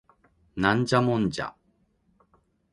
[0.55, 1.53] ナンジャモンジャ